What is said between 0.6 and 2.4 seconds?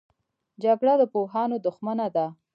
جګړه د پوهانو دښمنه ده